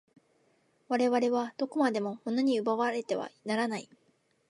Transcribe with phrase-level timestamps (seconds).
[0.87, 3.87] 我々はどこまでも物に奪われてはならない。